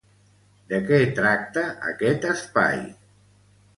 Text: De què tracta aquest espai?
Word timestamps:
De 0.71 0.79
què 0.87 0.99
tracta 1.19 1.65
aquest 1.93 2.27
espai? 2.33 2.85